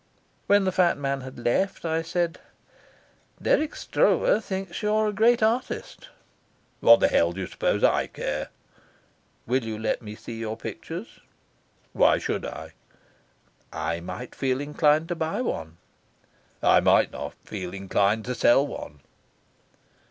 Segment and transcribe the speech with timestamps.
[0.47, 2.39] When the fat man had left I said:
[3.39, 6.09] "Dirk Stroeve thinks you're a great artist."
[6.79, 8.49] "What the hell do you suppose I care?"
[9.45, 11.19] "Will you let me see your pictures?"
[11.93, 12.73] "Why should I?"
[13.71, 15.77] "I might feel inclined to buy one."
[16.63, 19.01] "I might not feel inclined to sell one."